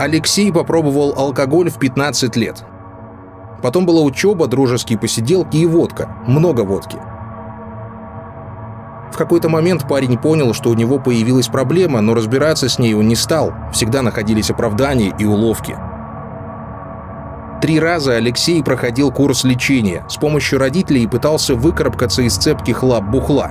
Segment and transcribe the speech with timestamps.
[0.00, 2.64] Алексей попробовал алкоголь в 15 лет.
[3.62, 6.16] Потом была учеба, дружеские посиделки и водка.
[6.26, 6.96] Много водки.
[9.12, 13.08] В какой-то момент парень понял, что у него появилась проблема, но разбираться с ней он
[13.08, 13.52] не стал.
[13.74, 15.76] Всегда находились оправдания и уловки.
[17.60, 20.06] Три раза Алексей проходил курс лечения.
[20.08, 23.50] С помощью родителей пытался выкарабкаться из цепких лап бухла.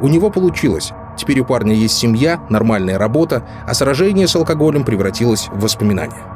[0.00, 0.94] У него получилось.
[1.16, 6.34] Теперь у парня есть семья, нормальная работа, а сражение с алкоголем превратилось в воспоминания.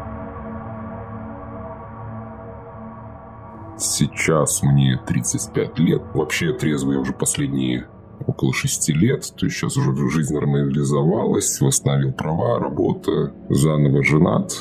[3.79, 6.03] Сейчас мне 35 лет.
[6.13, 7.87] Вообще трезвый я уже последние
[8.27, 9.33] около шести лет.
[9.37, 14.53] То есть сейчас уже жизнь нормализовалась, восстановил права, работа, заново женат.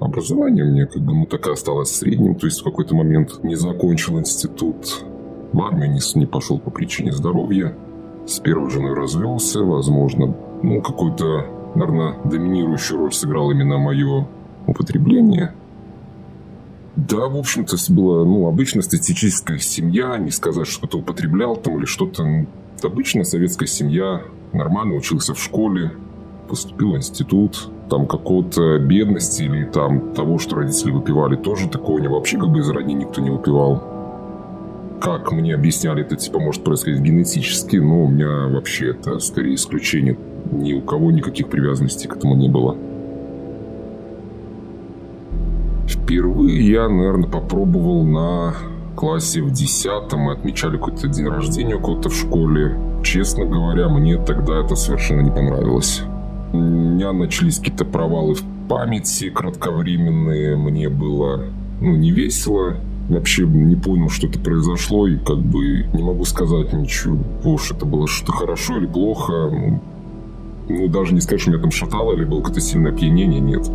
[0.00, 2.34] Образование меня как бы ну так и осталось средним.
[2.34, 5.04] То есть в какой-то момент не закончил институт.
[5.52, 7.74] В армию не, не пошел по причине здоровья.
[8.26, 9.60] С первой женой развелся.
[9.60, 14.26] Возможно, ну какой-то, наверное, доминирующую роль сыграл именно мое
[14.66, 15.54] употребление.
[16.94, 21.86] Да, в общем-то, была, ну, обычная статистическая семья, не сказать, что кто-то употреблял там или
[21.86, 22.22] что-то.
[22.22, 22.46] Ну,
[22.82, 25.92] обычная советская семья, нормально учился в школе,
[26.48, 32.08] поступил в институт, там какого-то бедности или там того, что родители выпивали, тоже такого не
[32.08, 33.91] вообще как бы из родни никто не выпивал.
[35.02, 40.16] Как мне объясняли, это типа может происходить генетически, но у меня вообще это скорее исключение.
[40.52, 42.76] Ни у кого никаких привязанностей к этому не было.
[45.88, 48.54] Впервые я, наверное, попробовал на
[48.94, 50.20] классе в десятом.
[50.20, 52.78] Мы отмечали какой-то день рождения у кого-то в школе.
[53.02, 56.02] Честно говоря, мне тогда это совершенно не понравилось.
[56.52, 60.56] У меня начались какие-то провалы в памяти кратковременные.
[60.56, 61.46] Мне было
[61.80, 62.76] ну, не весело.
[63.08, 67.84] Вообще не понял, что это произошло, и как бы не могу сказать ничего, уж это
[67.84, 69.50] было что-то хорошо или плохо.
[70.68, 73.68] Ну, даже не что меня там шатало или было какое-то сильное опьянение, нет.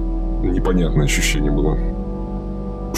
[0.44, 1.78] Непонятное ощущение было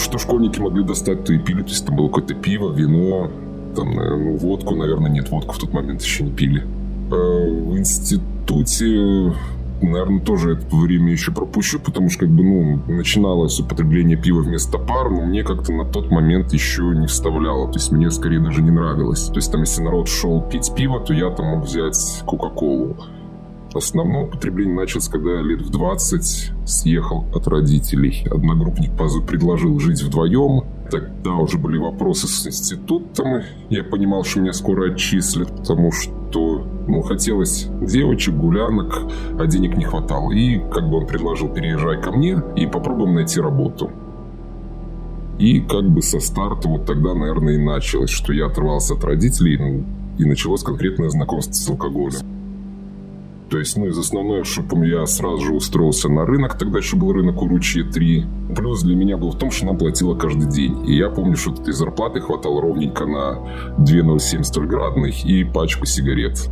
[0.00, 1.62] что школьники могли достать, то и пили.
[1.62, 3.30] То есть там было какое-то пиво, вино,
[3.76, 6.66] там, ну, водку, наверное, нет, водку в тот момент еще не пили.
[7.10, 9.32] А в институте,
[9.82, 14.78] наверное, тоже это время еще пропущу, потому что, как бы, ну, начиналось употребление пива вместо
[14.78, 17.68] пар, но мне как-то на тот момент еще не вставляло.
[17.68, 19.26] То есть мне скорее даже не нравилось.
[19.26, 22.96] То есть там, если народ шел пить пиво, то я там мог взять Кока-Колу.
[23.72, 28.26] Основное употребление началось, когда я лет в 20 съехал от родителей.
[28.28, 28.90] Одногруппник
[29.26, 30.62] предложил жить вдвоем.
[30.90, 33.42] Тогда уже были вопросы с институтом.
[33.68, 39.02] Я понимал, что меня скоро отчислят, потому что ну, хотелось девочек, гулянок,
[39.38, 40.32] а денег не хватало.
[40.32, 43.90] И как бы он предложил, переезжай ко мне и попробуем найти работу.
[45.38, 49.56] И как бы со старта вот тогда, наверное, и началось, что я оторвался от родителей,
[49.56, 49.84] ну,
[50.18, 52.39] и началось конкретное знакомство с алкоголем.
[53.50, 57.12] То есть, ну, из основной, чтобы я сразу же устроился на рынок, тогда еще был
[57.12, 58.24] рынок Уручье 3.
[58.56, 60.88] Плюс для меня был в том, что нам платила каждый день.
[60.88, 63.40] И я помню, что этой зарплаты хватало ровненько на
[63.78, 66.48] 2,07 стольградных и пачку сигарет.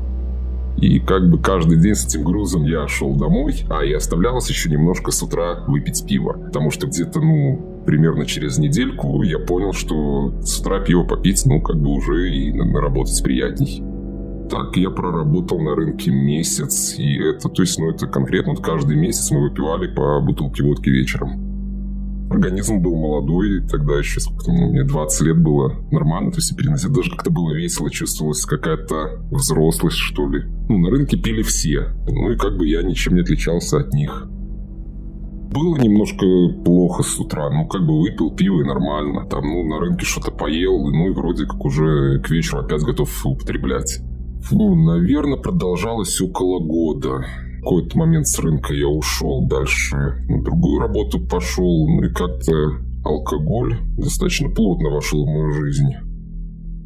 [0.81, 4.69] И как бы каждый день с этим грузом я шел домой, а и оставлялось еще
[4.69, 6.32] немножко с утра выпить пиво.
[6.32, 11.60] Потому что где-то, ну, примерно через недельку я понял, что с утра пиво попить, ну,
[11.60, 13.82] как бы уже и наработать приятней.
[14.50, 18.97] Так я проработал на рынке месяц, и это, то есть, ну, это конкретно вот каждый
[18.97, 21.48] месяц мы выпивали по бутылке водки вечером.
[22.31, 26.92] Организм был молодой, тогда еще сколько ну, мне 20 лет было нормально, то есть переносить
[26.92, 30.44] даже как-то было весело, чувствовалась какая-то взрослость, что ли.
[30.69, 34.26] Ну, на рынке пили все, ну и как бы я ничем не отличался от них.
[34.31, 36.26] Было немножко
[36.64, 40.31] плохо с утра, ну как бы выпил пиво и нормально, там, ну на рынке что-то
[40.31, 44.00] поел, ну и вроде как уже к вечеру опять готов употреблять.
[44.43, 47.25] Фу, наверное, продолжалось около года.
[47.59, 49.97] В какой-то момент с рынка я ушел дальше,
[50.28, 52.53] на другую работу пошел, ну и как-то
[53.04, 55.91] алкоголь достаточно плотно вошел в мою жизнь.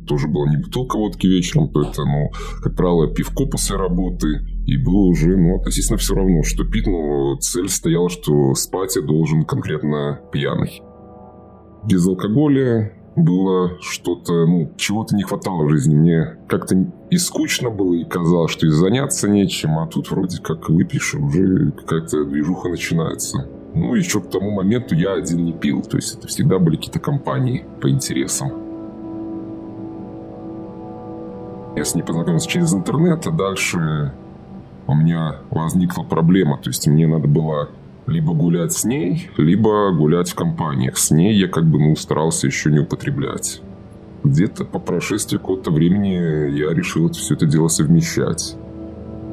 [0.06, 2.30] Тоже была не бутылка водки вечером, то это, ну,
[2.62, 4.40] как правило, пивко после работы.
[4.66, 9.02] И было уже, ну, относительно все равно, что пить, но цель стояла, что спать я
[9.02, 10.82] должен конкретно пьяный.
[11.88, 15.94] Без алкоголя было что-то, ну, чего-то не хватало в жизни.
[15.94, 20.68] Мне как-то и скучно было, и казалось, что и заняться нечем, а тут вроде как
[20.68, 23.46] выпьешь, и уже какая-то движуха начинается.
[23.74, 27.00] Ну, еще к тому моменту я один не пил, то есть это всегда были какие-то
[27.00, 28.52] компании по интересам.
[31.74, 34.12] Я с ней познакомился через интернет, а дальше
[34.86, 37.70] у меня возникла проблема, то есть мне надо было
[38.06, 40.96] либо гулять с ней, либо гулять в компаниях.
[40.96, 43.60] С ней я как бы ну, старался еще не употреблять.
[44.24, 48.56] Где-то по прошествии какого-то времени я решил все это дело совмещать.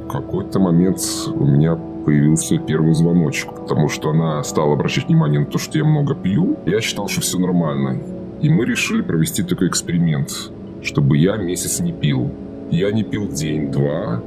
[0.06, 5.46] В какой-то момент у меня появился первый звоночек, потому что она стала обращать внимание на
[5.46, 6.58] то, что я много пью.
[6.66, 8.02] Я считал, что все нормально.
[8.42, 10.32] И мы решили провести такой эксперимент,
[10.82, 12.32] чтобы я месяц не пил.
[12.72, 14.24] Я не пил день-два,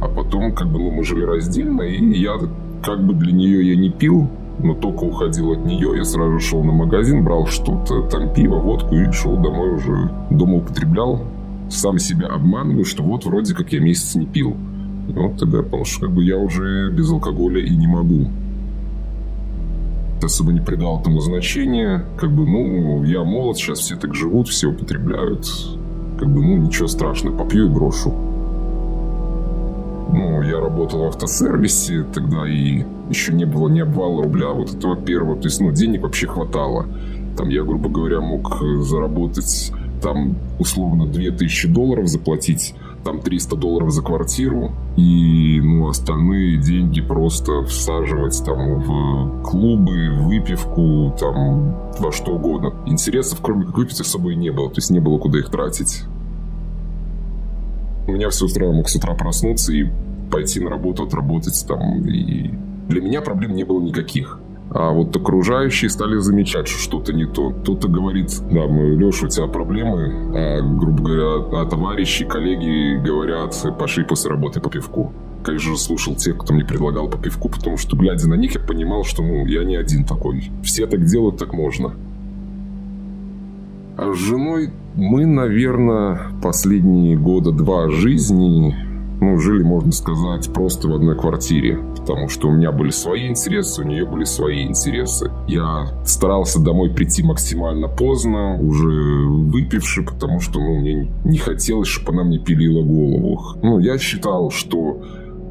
[0.00, 2.38] а потом как бы ну, мы жили раздельно, и я
[2.82, 4.28] как бы для нее я не пил,
[4.58, 8.94] но только уходил от нее, я сразу шел на магазин, брал что-то, там пиво, водку
[8.94, 10.10] и шел домой уже.
[10.30, 11.24] Дома употреблял,
[11.70, 14.56] сам себя обманываю, что вот вроде как я месяц не пил.
[15.08, 18.28] И вот тогда я понял, что как бы я уже без алкоголя и не могу.
[20.22, 22.04] Особо не придал этому значения.
[22.16, 25.46] Как бы, ну, я молод, сейчас все так живут, все употребляют.
[26.18, 28.12] Как бы, ну, ничего страшного, попью и брошу.
[30.12, 34.96] Ну, я работал в автосервисе тогда, и еще не было ни обвала рубля вот этого
[34.96, 35.36] первого.
[35.36, 36.86] То есть, ну, денег вообще хватало.
[37.36, 39.72] Там я, грубо говоря, мог заработать
[40.02, 42.74] там условно 2000 долларов заплатить,
[43.04, 51.14] там 300 долларов за квартиру, и ну, остальные деньги просто всаживать там в клубы, выпивку,
[51.18, 52.74] там во что угодно.
[52.86, 56.04] Интересов, кроме как выпить, особо и не было, то есть не было куда их тратить.
[58.06, 59.86] Меня все устраивало, мог с утра проснуться и
[60.30, 62.50] пойти на работу, отработать там, и
[62.88, 64.40] для меня проблем не было никаких.
[64.70, 67.50] А вот окружающие стали замечать, что что-то не то.
[67.50, 73.56] Кто-то говорит, да, мы, Леша, у тебя проблемы, а, грубо говоря, а товарищи, коллеги говорят,
[73.78, 75.12] пошли после работы по пивку.
[75.44, 78.60] Конечно же, слушал тех, кто мне предлагал по пивку, потому что, глядя на них, я
[78.60, 80.50] понимал, что, ну, я не один такой.
[80.64, 81.94] Все так делают, так можно.
[83.96, 88.74] А с женой мы, наверное, последние года два жизни
[89.20, 91.78] ну, жили, можно сказать, просто в одной квартире.
[91.96, 95.32] Потому что у меня были свои интересы, у нее были свои интересы.
[95.48, 102.12] Я старался домой прийти максимально поздно, уже выпивший, потому что, ну, мне не хотелось, чтобы
[102.12, 103.40] она мне пилила голову.
[103.62, 105.02] Ну, я считал, что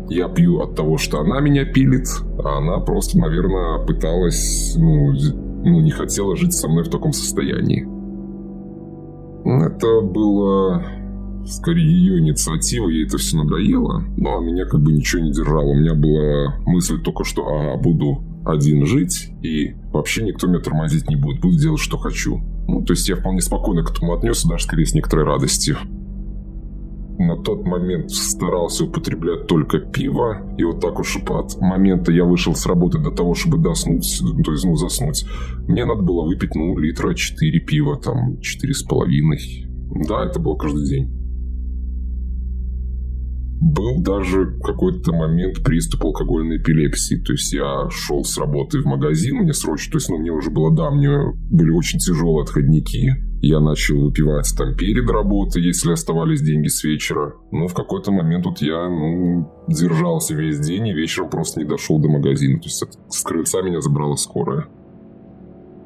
[0.09, 2.07] я пью от того, что она меня пилит,
[2.43, 5.13] а она просто, наверное, пыталась, ну,
[5.63, 7.94] ну не хотела жить со мной в таком состоянии.
[9.45, 10.83] Это было
[11.45, 15.65] скорее ее инициатива, ей это все надоело, но меня как бы ничего не держало.
[15.65, 21.07] У меня была мысль только, что ага, буду один жить, и вообще никто меня тормозить
[21.09, 22.41] не будет, буду делать, что хочу.
[22.67, 25.77] Ну, то есть я вполне спокойно к этому отнесся, даже скорее с некоторой радостью.
[27.25, 32.53] На тот момент старался употреблять только пиво, и вот так уж от момента я вышел
[32.53, 35.25] с работы до того, чтобы доснуть, то есть, ну, заснуть,
[35.67, 39.39] мне надо было выпить, ну, литра 4 пива, там, четыре с половиной.
[40.07, 41.09] Да, это было каждый день.
[43.61, 47.15] Был даже какой-то момент приступ алкогольной эпилепсии.
[47.15, 50.51] То есть я шел с работы в магазин, мне срочно, то есть ну, мне уже
[50.51, 51.09] было, да, мне
[51.49, 53.13] были очень тяжелые отходники.
[53.47, 57.35] Я начал выпивать там перед работой, если оставались деньги с вечера.
[57.51, 61.99] Но в какой-то момент вот я ну, держался весь день и вечером просто не дошел
[61.99, 62.57] до магазина.
[62.57, 64.65] То есть с крыльца меня забрала скорая.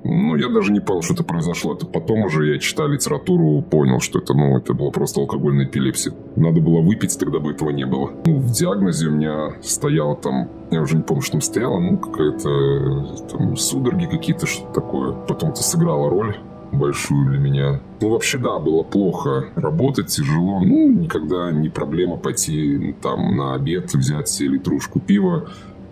[0.06, 1.74] Ну, я даже не понял, что это произошло.
[1.74, 6.14] Это потом уже я читал литературу, понял, что это, ну, это была просто алкогольная эпилепсия.
[6.38, 8.10] Надо было выпить, тогда бы этого не было.
[8.26, 11.98] Ну, в диагнозе у меня стояло там, я уже не помню, что там стояло, ну,
[11.98, 15.12] какая-то там судороги какие-то, что-то такое.
[15.28, 16.38] Потом это сыграло роль
[16.72, 17.82] большую для меня.
[18.02, 20.60] Ну, вообще, да, было плохо работать, тяжело.
[20.60, 25.50] Ну, никогда не проблема пойти там на обед, взять себе литрушку пива,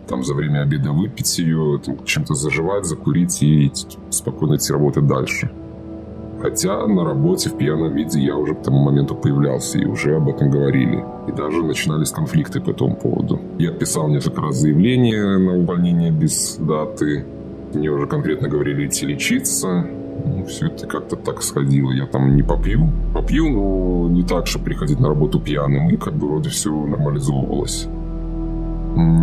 [0.07, 3.71] там за время обеда выпить ее, чем-то заживать, закурить и
[4.09, 5.51] спокойно идти работать дальше.
[6.41, 10.29] Хотя на работе в пьяном виде я уже к тому моменту появлялся и уже об
[10.29, 11.03] этом говорили.
[11.27, 13.41] И даже начинались конфликты по этому поводу.
[13.57, 17.25] Я писал несколько раз заявление на увольнение без даты.
[17.73, 19.87] Мне уже конкретно говорили идти лечиться.
[20.47, 21.91] Все это как-то так сходило.
[21.91, 22.89] Я там не попью.
[23.13, 25.89] Попью, но не так, чтобы приходить на работу пьяным.
[25.89, 27.87] И как бы вроде все нормализовывалось.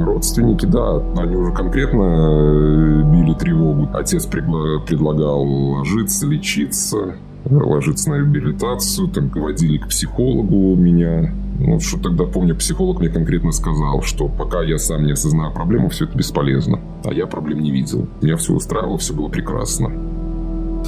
[0.04, 3.88] Родственники, да, они уже конкретно э, били тревогу.
[3.92, 11.34] Отец предлагал ложиться, лечиться, ложиться на реабилитацию, там водили к психологу меня.
[11.58, 15.88] Ну, что тогда помню, психолог мне конкретно сказал, что пока я сам не осознаю проблему,
[15.88, 16.78] все это бесполезно.
[17.04, 18.06] А я проблем не видел.
[18.22, 20.13] Меня все устраивало, все было прекрасно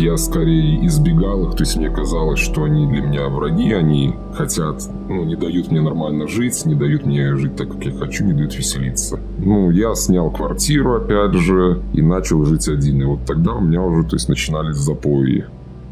[0.00, 4.82] я скорее избегал их, то есть мне казалось, что они для меня враги, они хотят,
[5.08, 8.32] ну, не дают мне нормально жить, не дают мне жить так, как я хочу, не
[8.32, 9.18] дают веселиться.
[9.38, 13.00] Ну, я снял квартиру, опять же, и начал жить один.
[13.00, 15.46] И вот тогда у меня уже, то есть, начинались запои.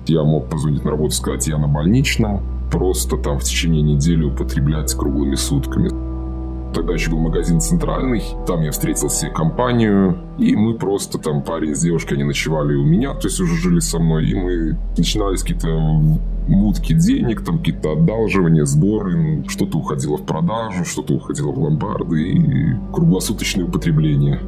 [0.06, 4.24] Я мог позвонить на работу и сказать, я на больничном, просто там в течение недели
[4.24, 5.90] употреблять круглыми сутками.
[6.74, 8.22] Тогда еще был магазин центральный.
[8.46, 10.18] Там я встретил себе компанию.
[10.38, 13.78] И мы просто там парень с девушкой, они ночевали у меня, то есть уже жили
[13.78, 14.28] со мной.
[14.28, 15.68] И мы начинались какие-то
[16.48, 22.74] мутки денег, там какие-то одалживания, сборы, что-то уходило в продажу, что-то уходило в ломбарды и
[22.92, 24.40] круглосуточное употребление.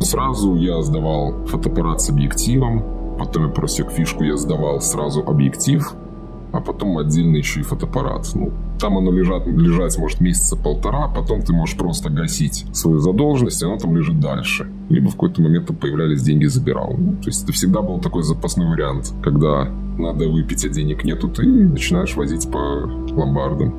[0.00, 2.82] Сразу я сдавал фотоаппарат с объективом,
[3.18, 5.94] потом я просек фишку, я сдавал сразу объектив,
[6.52, 8.28] а потом отдельно еще и фотоаппарат.
[8.34, 13.62] Ну, там оно лежат, лежать может месяца полтора, потом ты можешь просто гасить свою задолженность,
[13.62, 14.70] и оно там лежит дальше.
[14.88, 16.94] Либо в какой-то момент там появлялись деньги, забирал.
[16.98, 21.28] Ну, то есть это всегда был такой запасной вариант, когда надо выпить, а денег нету,
[21.28, 23.74] ты начинаешь возить по ломбардам.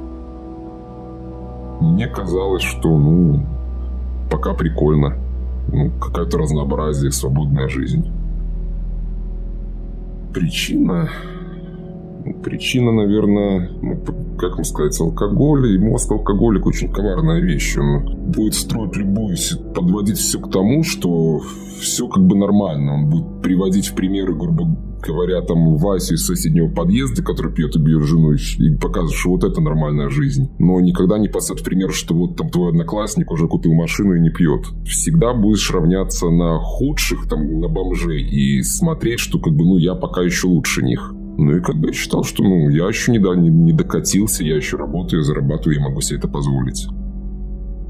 [1.82, 3.46] Мне казалось, что, ну,
[4.30, 5.18] пока прикольно.
[5.72, 8.12] Ну, какое-то разнообразие, свободная жизнь.
[10.34, 11.10] Причина
[12.44, 14.00] Причина, наверное, ну,
[14.38, 15.76] как вам сказать, алкоголь.
[15.76, 17.78] И мозг алкоголик очень коварная вещь.
[17.78, 19.36] Он будет строить любую,
[19.76, 21.42] подводить все к тому, что
[21.80, 22.96] все как бы нормально.
[22.96, 24.66] Он будет приводить в примеры, грубо
[25.02, 29.44] говоря, там Васю из соседнего подъезда, который пьет и бьет жену, и показывает, что вот
[29.44, 30.50] это нормальная жизнь.
[30.60, 34.30] Но никогда не поставит пример, что вот там твой одноклассник уже купил машину и не
[34.30, 34.66] пьет.
[34.86, 39.96] Всегда будешь равняться на худших, там, на бомжей и смотреть, что как бы, ну, я
[39.96, 41.14] пока еще лучше них.
[41.42, 44.44] Ну и как бы я считал, что ну, я еще не, да, не, не докатился,
[44.44, 46.88] я еще работаю, зарабатываю, я могу себе это позволить.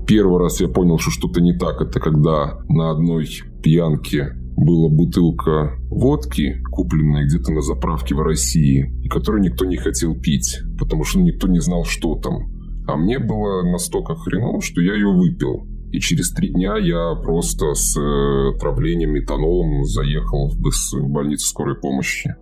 [0.07, 3.27] Первый раз я понял, что что-то не так, это когда на одной
[3.61, 10.15] пьянке была бутылка водки, купленная где-то на заправке в России, и которую никто не хотел
[10.15, 12.49] пить, потому что никто не знал, что там.
[12.87, 15.67] А мне было настолько хреново, что я ее выпил.
[15.91, 22.33] И через три дня я просто с э, отравлением метанолом заехал в больницу скорой помощи.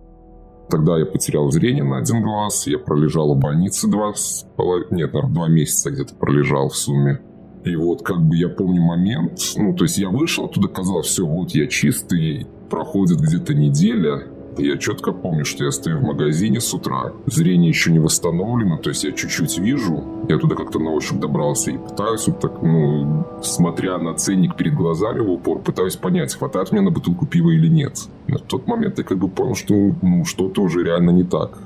[0.70, 4.12] Тогда я потерял зрение на один глаз, я пролежал в больнице два,
[4.90, 7.20] нет, наверное, два месяца где-то пролежал в сумме.
[7.64, 11.26] И вот как бы я помню момент, ну, то есть я вышел оттуда, казалось, все,
[11.26, 14.22] вот я чистый, проходит где-то неделя,
[14.58, 17.12] я четко помню, что я стою в магазине с утра.
[17.26, 20.04] Зрение еще не восстановлено, то есть я чуть-чуть вижу.
[20.28, 24.74] Я туда как-то на ощупь добрался и пытаюсь вот так, ну, смотря на ценник перед
[24.74, 27.98] глазами в упор, пытаюсь понять, хватает мне на бутылку пива или нет.
[28.38, 31.58] В тот момент я как бы понял, что ну, что-то уже реально не так.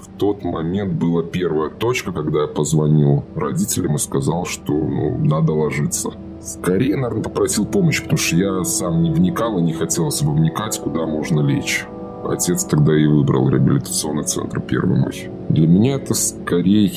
[0.00, 5.52] В тот момент была первая точка, когда я позвонил родителям и сказал, что ну, надо
[5.52, 6.10] ложиться.
[6.40, 10.78] Скорее, наверное, попросил помощи, потому что я сам не вникал и не хотел особо вникать,
[10.80, 11.84] куда можно лечь.
[12.24, 15.06] Отец тогда и выбрал реабилитационный центр первым.
[15.48, 16.92] Для меня это скорее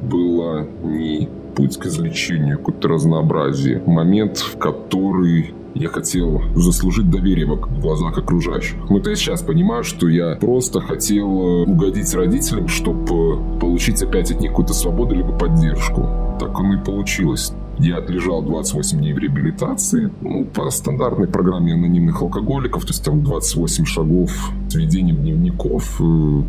[0.00, 3.82] было не путь к излечению, какое-то разнообразие.
[3.86, 8.76] Момент, в который я хотел заслужить доверие в глазах окружающих.
[8.88, 14.30] Но то я сейчас понимаю, что я просто хотел э, угодить родителям, чтобы получить опять
[14.30, 16.08] от них какую-то свободу либо поддержку.
[16.38, 17.52] Так оно и получилось.
[17.78, 23.24] Я отлежал 28 дней в реабилитации ну, по стандартной программе анонимных алкоголиков, то есть там
[23.24, 24.30] 28 шагов
[24.68, 26.00] с ведением дневников.
[26.00, 26.42] Э,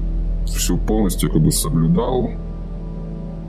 [0.46, 2.29] Все полностью как бы соблюдал.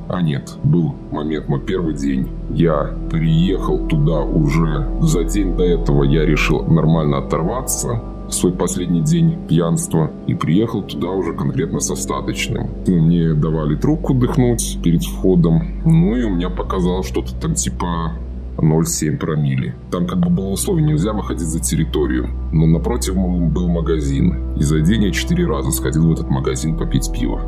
[0.09, 2.29] А нет, был момент, мой первый день.
[2.51, 4.89] Я приехал туда уже.
[5.01, 11.11] За день до этого я решил нормально оторваться свой последний день пьянства и приехал туда
[11.11, 12.71] уже конкретно с остаточным.
[12.87, 18.13] Ну, мне давали трубку дыхнуть перед входом, ну и у меня показалось что-то там типа
[18.57, 19.75] 0,7 промили.
[19.91, 22.29] Там как бы было условие, нельзя выходить за территорию.
[22.53, 24.57] Но напротив был магазин.
[24.57, 27.41] И за день я четыре раза сходил в этот магазин попить пиво.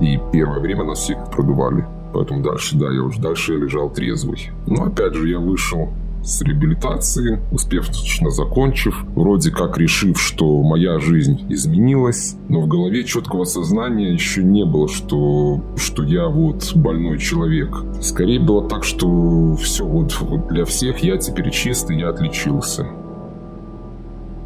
[0.00, 1.84] И первое время нас всех продували.
[2.12, 4.50] Поэтому дальше, да, я уже дальше я лежал трезвый.
[4.66, 5.88] Но опять же, я вышел
[6.24, 13.44] с реабилитации, успешно закончив, вроде как решив, что моя жизнь изменилась, но в голове четкого
[13.44, 17.74] сознания еще не было, что, что я вот больной человек.
[18.00, 22.86] Скорее было так, что все, вот, вот для всех я теперь чистый, я отличился.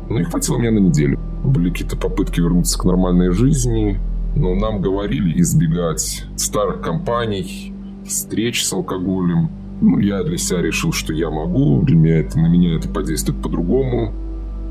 [0.08, 1.18] Ну и хватило мне на неделю.
[1.44, 4.00] Были какие-то попытки вернуться к нормальной жизни,
[4.36, 7.72] но нам говорили избегать старых компаний,
[8.06, 9.50] встреч с алкоголем,
[9.80, 13.42] ну, я для себя решил, что я могу, для меня это, на меня это подействует
[13.42, 14.12] по-другому.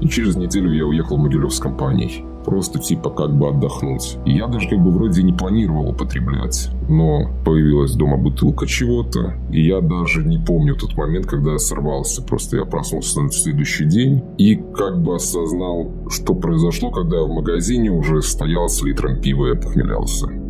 [0.02, 2.26] И через неделю я уехал в Могилев с компанией.
[2.46, 4.18] Просто типа как бы отдохнуть.
[4.26, 6.70] Я даже как бы вроде не планировал употреблять.
[6.88, 9.34] Но появилась дома бутылка чего-то.
[9.52, 12.22] И я даже не помню тот момент, когда я сорвался.
[12.22, 14.24] Просто я проснулся на следующий день.
[14.38, 19.54] И как бы осознал, что произошло, когда я в магазине уже стоял с литром пива
[19.54, 20.45] и похмелялся.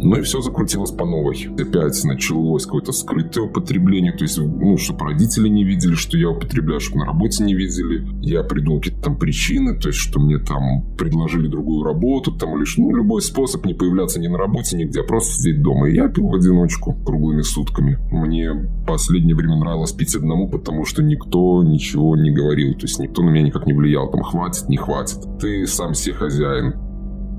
[0.00, 1.48] Ну и все закрутилось по новой.
[1.58, 6.80] Опять началось какое-то скрытое употребление, то есть, ну, чтобы родители не видели, что я употребляю,
[6.80, 8.06] чтобы на работе не видели.
[8.22, 12.76] Я придумал какие-то там причины, то есть, что мне там предложили другую работу, там лишь,
[12.78, 15.88] ну, любой способ не появляться ни на работе, нигде, а просто сидеть дома.
[15.88, 17.98] И я пил в одиночку круглыми сутками.
[18.10, 18.50] Мне
[18.86, 23.30] последнее время нравилось пить одному, потому что никто ничего не говорил, то есть, никто на
[23.30, 25.18] меня никак не влиял, там, хватит, не хватит.
[25.40, 26.74] Ты сам себе хозяин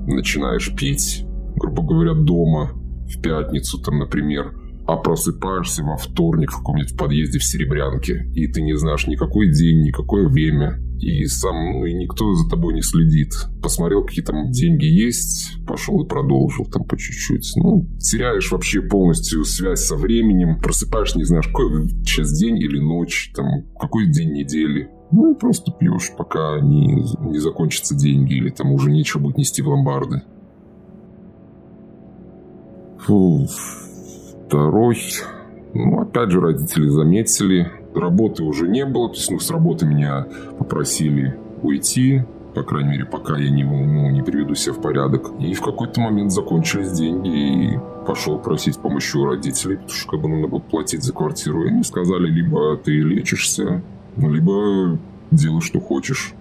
[0.06, 1.24] начинаешь пить,
[1.60, 2.72] грубо говоря, дома
[3.06, 4.54] в пятницу, там, например,
[4.86, 9.82] а просыпаешься во вторник в каком-нибудь подъезде в Серебрянке, и ты не знаешь никакой день,
[9.82, 13.32] никакое время, и сам, ну, и никто за тобой не следит.
[13.62, 17.52] Посмотрел, какие там деньги есть, пошел и продолжил там по чуть-чуть.
[17.56, 23.32] Ну, теряешь вообще полностью связь со временем, просыпаешь, не знаешь, какой сейчас день или ночь,
[23.34, 23.46] там,
[23.78, 24.90] какой день недели.
[25.12, 29.62] Ну и просто пьешь, пока не, не закончатся деньги или там уже нечего будет нести
[29.62, 30.22] в ломбарды.
[34.46, 34.98] Второй...
[35.72, 40.26] Ну, опять же, родители заметили, Работы уже не было, то есть ну, с работы меня
[40.58, 42.22] попросили уйти,
[42.54, 45.32] по крайней мере, пока я не, ну, не приведу себя в порядок.
[45.40, 50.20] И в какой-то момент закончились деньги, и пошел просить помощи у родителей, потому что как
[50.20, 51.64] бы надо было платить за квартиру.
[51.64, 53.82] И они сказали, либо ты лечишься,
[54.16, 54.98] либо
[55.32, 56.34] делай, что хочешь.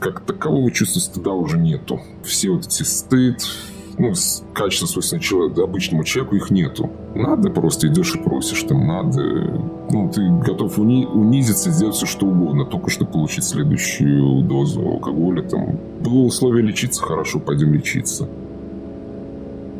[0.00, 2.00] Как такового чувства стыда уже нету.
[2.24, 3.44] Все вот эти стыд,
[3.98, 4.12] ну,
[4.52, 6.90] качества, свойственные человеку, обычному человеку, их нету.
[7.14, 9.22] Надо, просто идешь и просишь, там надо.
[9.90, 15.42] Ну, ты готов уни- унизиться, сделать все, что угодно, только что получить следующую дозу алкоголя.
[15.42, 15.78] Там.
[16.00, 18.28] Было условие лечиться, хорошо, пойдем лечиться.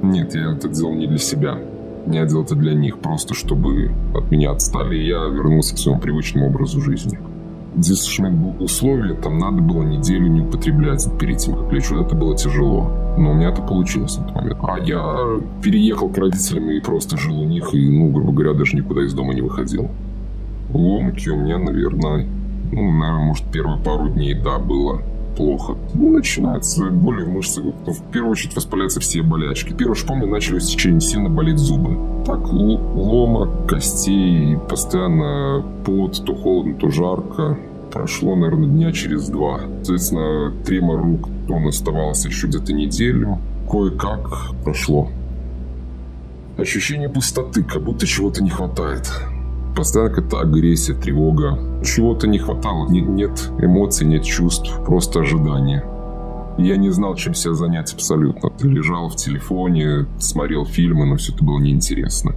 [0.02, 1.58] Нет, я это делал не для себя.
[2.06, 6.00] Я делал это для них, просто чтобы от меня отстали, и я вернулся к своему
[6.00, 7.18] привычному образу жизни.
[7.78, 12.00] Здесь был условие, там надо было неделю не употреблять перед тем, как лечу.
[12.00, 12.90] Это было тяжело.
[13.18, 14.58] Но у меня это получилось на тот момент.
[14.62, 18.76] А я переехал к родителям и просто жил у них, и, ну, грубо говоря, даже
[18.76, 19.90] никуда из дома не выходил.
[20.72, 22.26] Ломки у меня, наверное,
[22.72, 25.02] ну, наверное, может, первые пару дней, да, было
[25.36, 25.76] плохо.
[25.94, 27.64] Ну, начинается боли в мышцах.
[27.86, 29.72] Ну, в первую очередь воспаляются все болячки.
[29.72, 32.24] Первое, что помню, начали в течение сильно болеть зубы.
[32.24, 37.58] Так, лома, костей, постоянно пот, то холодно, то жарко.
[37.92, 39.60] Прошло, наверное, дня через два.
[39.82, 43.38] Соответственно, тремор рук, он оставался еще где-то неделю.
[43.70, 45.08] Кое-как прошло.
[46.58, 49.10] Ощущение пустоты, как будто чего-то не хватает.
[49.76, 51.58] Постоянно какая-то агрессия, тревога.
[51.84, 52.88] Чего-то не хватало.
[52.88, 55.84] Нет, нет эмоций, нет чувств, просто ожидание.
[56.58, 58.48] Я не знал, чем себя занять абсолютно.
[58.48, 62.34] Ты лежал в телефоне, смотрел фильмы, но все это было неинтересно.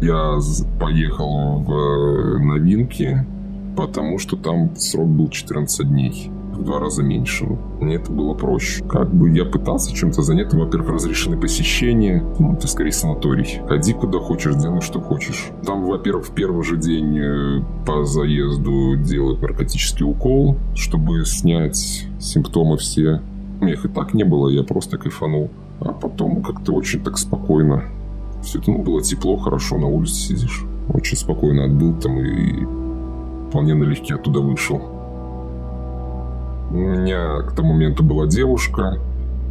[0.00, 0.38] Я
[0.80, 3.26] поехал в э, новинки,
[3.76, 7.46] потому что там срок был 14 дней в два раза меньше.
[7.80, 8.84] Мне это было проще.
[8.84, 10.56] Как бы я пытался чем-то заняться.
[10.56, 12.24] Во-первых, разрешены посещения.
[12.38, 13.60] Ну, это скорее санаторий.
[13.66, 15.48] Ходи куда хочешь, делай что хочешь.
[15.64, 22.76] Там, во-первых, в первый же день э, по заезду делают наркотический укол, чтобы снять симптомы
[22.76, 23.20] все.
[23.60, 25.50] У меня их и так не было, я просто кайфанул.
[25.80, 27.84] А потом как-то очень так спокойно.
[28.42, 30.64] Все это ну, было тепло, хорошо, на улице сидишь.
[30.92, 32.66] Очень спокойно отбыл там и
[33.48, 34.99] вполне налегке оттуда вышел.
[36.70, 38.98] У меня к тому моменту была девушка,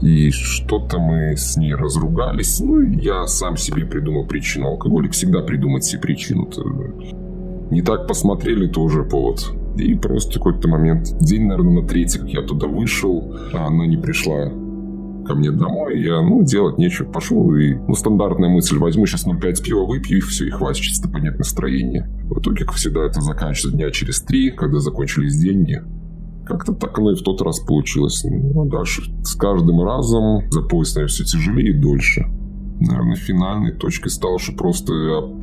[0.01, 2.60] и что-то мы с ней разругались.
[2.62, 4.67] Ну, я сам себе придумал причину.
[4.67, 6.47] Алкоголик всегда придумает себе причину.
[6.47, 7.69] -то.
[7.71, 9.51] Не так посмотрели, то уже повод.
[9.77, 13.97] И просто какой-то момент, день, наверное, на третий, как я туда вышел, а она не
[13.97, 14.51] пришла
[15.25, 19.63] ко мне домой, я, ну, делать нечего, пошел и, ну, стандартная мысль, возьму сейчас 0,5
[19.63, 22.10] пива, выпью, и все, и хватит чисто поднять настроение.
[22.23, 25.84] В итоге, как всегда, это заканчивается дня через три, когда закончились деньги.
[26.49, 28.23] Как-то так оно и в тот раз получилось.
[28.23, 32.25] Ну, дальше с каждым разом за поезд, наверное, все тяжелее и дольше.
[32.79, 34.93] Наверное, финальной точкой стало, что просто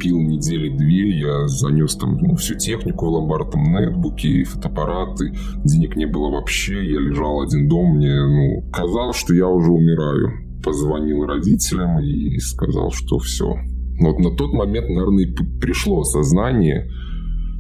[0.01, 5.97] пил недели две, я занес там ну, всю технику в ломбард, там нетбуки, фотоаппараты, денег
[5.97, 10.33] не было вообще, я лежал один дом, мне ну, казалось, что я уже умираю.
[10.65, 13.55] Позвонил родителям и сказал, что все.
[14.01, 16.91] Вот на тот момент, наверное, и пришло осознание,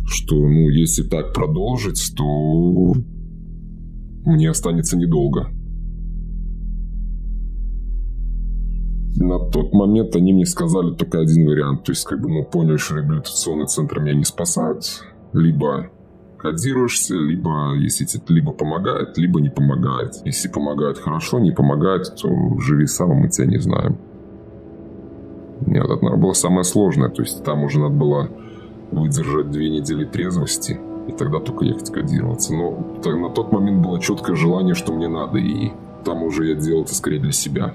[0.06, 2.94] что, ну, если так продолжить, то
[4.26, 5.48] мне останется недолго.
[9.18, 11.84] На тот момент они мне сказали только один вариант.
[11.84, 14.84] То есть, как бы, ну, поняли, что реабилитационный центр меня не спасают.
[15.32, 15.90] Либо
[16.38, 20.14] кодируешься, либо, если тебе либо помогает, либо не помогает.
[20.24, 23.96] Если помогает хорошо, не помогает, то живи сам, мы тебя не знаем.
[25.66, 27.08] Нет, это, наверное, было самое сложное.
[27.08, 28.28] То есть там уже надо было
[28.90, 32.54] выдержать две недели трезвости– и тогда только ехать кодироваться.
[32.54, 35.70] Но на тот момент было четкое желание, что мне надо, и
[36.04, 37.74] там уже я делал это скорее для себя.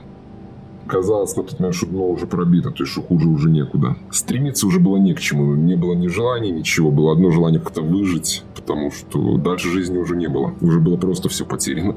[0.87, 3.95] Казалось на тот момент, что дно уже пробито, то есть что хуже уже некуда.
[4.09, 7.81] Стремиться уже было не к чему, не было ни желания, ничего, было одно желание как-то
[7.81, 11.95] выжить, потому что дальше жизни уже не было, уже было просто все потеряно.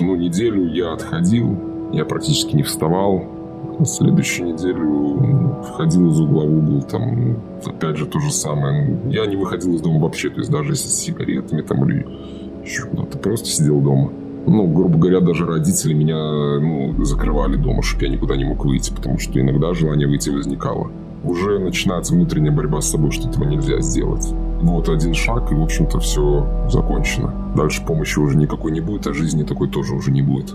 [0.00, 1.56] Ну, неделю я отходил,
[1.92, 3.24] я практически не вставал,
[3.78, 8.98] на следующую неделю входил из угла в угол, там, опять же, то же самое.
[9.10, 12.06] Я не выходил из дома вообще, то есть даже с сигаретами там или
[12.64, 14.10] еще куда-то, просто сидел дома.
[14.46, 18.92] Ну, грубо говоря, даже родители меня ну, закрывали дома, чтобы я никуда не мог выйти,
[18.92, 20.90] потому что иногда желание выйти возникало.
[21.22, 24.26] Уже начинается внутренняя борьба с собой, что этого нельзя сделать.
[24.62, 27.32] Вот один шаг, и, в общем-то, все закончено.
[27.56, 30.54] Дальше помощи уже никакой не будет, а жизни такой тоже уже не будет.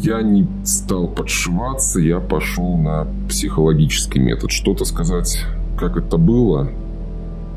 [0.00, 4.50] Я не стал подшиваться, я пошел на психологический метод.
[4.50, 5.44] Что-то сказать,
[5.78, 6.70] как это было,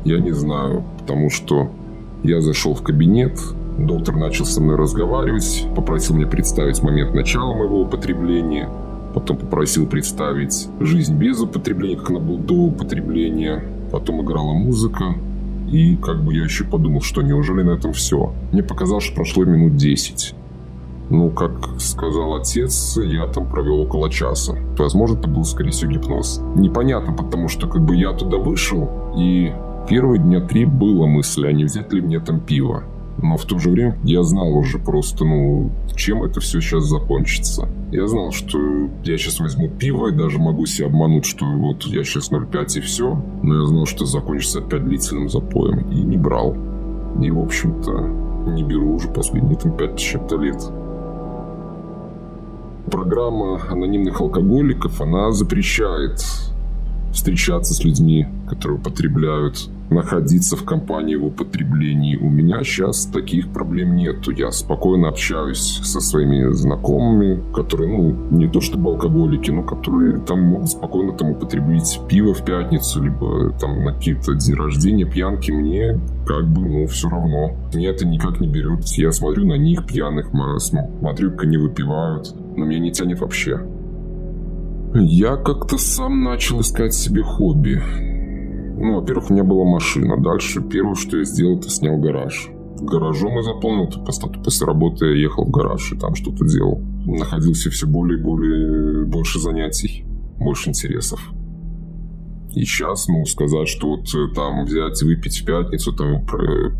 [0.04, 1.70] я не знаю, потому что
[2.22, 3.40] я зашел в кабинет,
[3.78, 8.68] доктор начал со мной разговаривать, попросил мне представить момент начала моего употребления,
[9.14, 15.14] потом попросил представить жизнь без употребления, как она была до употребления, потом играла музыка,
[15.70, 18.34] и как бы я еще подумал, что неужели на этом все?
[18.52, 20.34] Мне показалось, что прошло минут 10.
[21.10, 24.56] Ну, как сказал отец, я там провел около часа.
[24.78, 26.40] Возможно, это был, скорее всего, гипноз.
[26.54, 29.52] Непонятно, потому что как бы я туда вышел, и
[29.88, 32.84] первые дня три было мысль, а не взять ли мне там пиво.
[33.20, 37.68] Но в то же время я знал уже просто, ну, чем это все сейчас закончится.
[37.90, 38.58] Я знал, что
[39.02, 42.80] я сейчас возьму пиво и даже могу себя обмануть, что вот я сейчас 0,5 и
[42.80, 43.20] все.
[43.42, 45.90] Но я знал, что закончится опять длительным запоем.
[45.90, 46.56] И не брал.
[47.20, 50.70] И, в общем-то, не беру уже последние там 5 чем-то лет
[52.90, 56.20] программа анонимных алкоголиков, она запрещает
[57.12, 62.16] встречаться с людьми, которые употребляют, находиться в компании в употреблении.
[62.16, 64.30] У меня сейчас таких проблем нету.
[64.30, 70.42] Я спокойно общаюсь со своими знакомыми, которые, ну, не то чтобы алкоголики, но которые там
[70.42, 75.50] могут спокойно там употребить пиво в пятницу, либо там на какие-то дни рождения, пьянки.
[75.50, 77.56] Мне как бы, ну, все равно.
[77.74, 78.84] Меня это никак не берет.
[78.96, 83.60] Я смотрю на них пьяных, смотрю, как они выпивают, но меня не тянет вообще.
[84.94, 87.80] Я как-то сам начал искать себе хобби.
[88.76, 90.20] Ну, во-первых, у меня была машина.
[90.20, 92.50] Дальше первое, что я сделал, это снял гараж.
[92.80, 96.80] Гаражом я заполнил, то просто после работы я ехал в гараж и там что-то делал.
[97.06, 100.04] Находился все более и более больше занятий,
[100.38, 101.20] больше интересов.
[102.52, 106.26] И сейчас, ну, сказать, что вот э, там взять, выпить в пятницу, там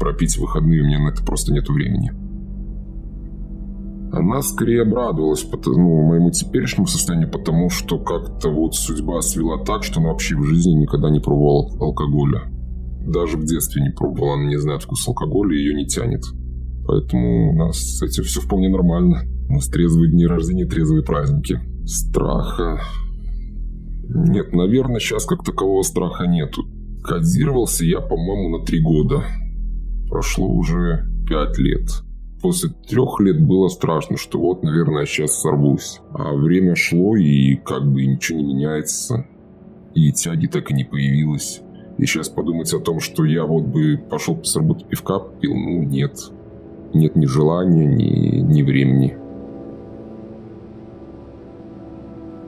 [0.00, 2.10] пропить в выходные, у меня на это просто нет времени.
[4.12, 10.00] Она скорее обрадовалась ну, моему теперешнему состоянию, потому что как-то вот судьба свела так, что
[10.00, 12.42] она вообще в жизни никогда не пробовала алкоголя.
[13.06, 16.22] Даже в детстве не пробовала, она не знает вкус алкоголя, ее не тянет.
[16.86, 19.22] Поэтому у нас с этим все вполне нормально.
[19.48, 21.60] У нас трезвые дни рождения, трезвые праздники.
[21.84, 22.80] Страха...
[24.12, 26.64] Нет, наверное, сейчас как такового страха нету.
[27.04, 29.22] Кодировался я, по-моему, на три года.
[30.08, 31.88] Прошло уже пять лет
[32.40, 36.00] после трех лет было страшно, что вот, наверное, сейчас сорвусь.
[36.12, 39.26] А время шло, и как бы ничего не меняется.
[39.94, 41.62] И тяги так и не появилось.
[41.98, 45.83] И сейчас подумать о том, что я вот бы пошел с работы пивка пил, ну
[45.83, 46.18] нет.
[46.94, 49.16] Нет ни желания, ни, ни времени.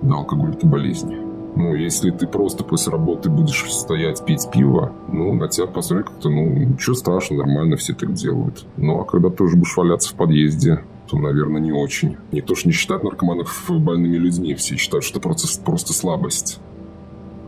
[0.03, 1.22] Да, алкоголь– это болезнь.
[1.55, 6.31] Ну, если ты просто после работы будешь стоять пить пиво, ну, на тебя посмотрят как-то,
[6.31, 8.65] ну, ничего страшного, нормально, все так делают.
[8.79, 12.17] Ну, а когда ты уже будешь валяться в подъезде, то, наверное, не очень.
[12.33, 16.59] Никто же не считает наркоманов больными людьми, все считают, что это просто, просто слабость.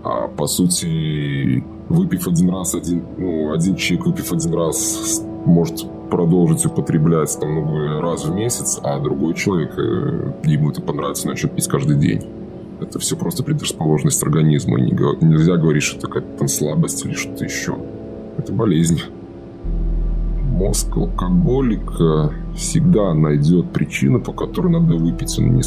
[0.03, 6.67] А по сути, выпив один раз, один, ну, один человек, выпив один раз, может продолжить
[6.67, 11.67] употреблять там, ну, раз в месяц, а другой человек, э, ему это понравится, начнет пить
[11.69, 12.44] каждый день.
[12.81, 14.81] Это все просто предрасположенность организма.
[14.81, 17.77] Не, нельзя говорить, что это какая-то там слабость или что-то еще.
[18.37, 19.01] Это болезнь.
[20.43, 25.39] Мозг алкоголика всегда найдет причину, по которой надо выпить.
[25.39, 25.63] Он не,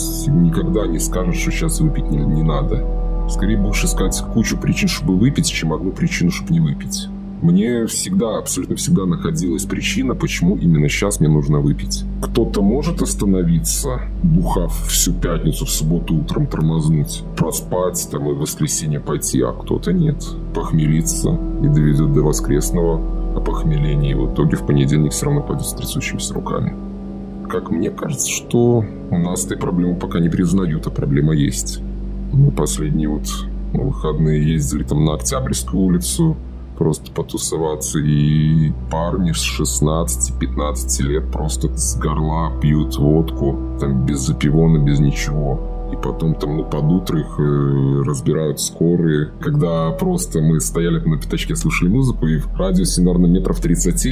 [0.45, 2.85] никогда не скажет, что сейчас выпить не, не надо.
[3.29, 7.07] Скорее будешь искать кучу причин, чтобы выпить, чем одну причину, чтобы не выпить.
[7.41, 12.03] Мне всегда, абсолютно всегда находилась причина, почему именно сейчас мне нужно выпить.
[12.21, 18.99] Кто-то может остановиться, бухав всю пятницу, в субботу утром тормознуть, проспать там и в воскресенье
[18.99, 20.25] пойти, а кто-то нет.
[20.55, 23.01] Похмелиться и доведет до воскресного
[23.37, 26.75] опохмеления, и в итоге в понедельник все равно пойдет с трясущимися руками.
[27.47, 31.81] Как мне кажется, что у нас этой проблемы пока не признают, а проблема есть.
[32.33, 33.27] Мы последние вот
[33.73, 36.35] выходные ездили там на Октябрьскую улицу,
[36.77, 37.99] просто потусоваться.
[37.99, 45.76] И парни с 16-15 лет просто с горла пьют водку, там без запивона, без ничего
[46.03, 49.31] потом там, ну, под утро их э, разбирают скорые.
[49.39, 54.05] Когда просто мы стояли на пятачке, слушали музыку, и в радиусе, наверное, метров 30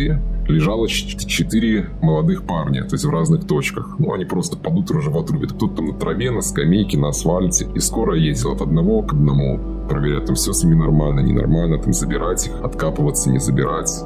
[0.47, 3.95] лежало четыре молодых парня, то есть в разных точках.
[3.99, 5.47] Ну, они просто под утро уже в отрубе.
[5.47, 7.67] Кто-то там на траве, на скамейке, на асфальте.
[7.75, 11.93] И скоро ездил от одного к одному, проверять, там все с ними нормально, ненормально, там
[11.93, 14.03] забирать их, откапываться, не забирать.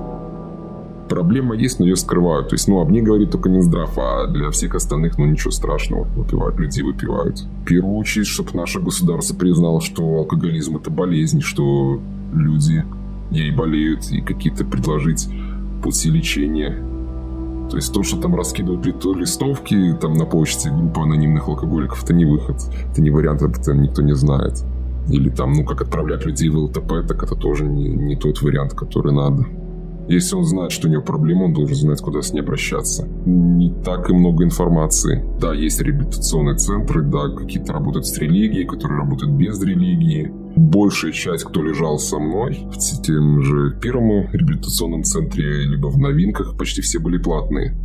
[1.10, 2.50] Проблема есть, но ее скрывают.
[2.50, 6.04] То есть, ну, об ней говорит только Минздрав, а для всех остальных, ну, ничего страшного.
[6.04, 7.40] Выпивают, люди выпивают.
[7.40, 12.00] В первую очередь, чтобы наше государство признало, что алкоголизм это болезнь, что
[12.34, 12.86] люди
[13.32, 15.28] ей болеют, и какие-то предложить
[15.82, 16.78] пути лечения.
[17.70, 22.26] То есть то, что там раскидывают листовки там на почте группа анонимных алкоголиков, это не
[22.26, 22.58] выход,
[22.92, 24.64] это не вариант, об этом никто не знает.
[25.08, 28.74] Или там, ну, как отправлять людей в ЛТП, так это тоже не, не тот вариант,
[28.74, 29.46] который надо.
[30.10, 33.08] Если он знает, что у него проблема, он должен знать, куда с ней обращаться.
[33.28, 35.24] Не так и много информации.
[35.40, 40.32] Да, есть реабилитационные центры, да, какие-то работают с религией, которые работают без религии.
[40.56, 46.58] Большая часть, кто лежал со мной в тем же первом реабилитационном центре, либо в новинках,
[46.58, 47.78] почти все были платные.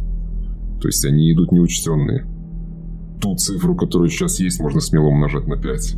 [0.81, 2.25] То есть они идут неучтенные.
[3.21, 5.97] Ту цифру, которая сейчас есть, можно смело умножать на 5.